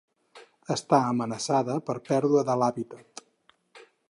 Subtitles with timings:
[0.75, 3.27] Està amenaçada per pèrdua de l'hàbitat.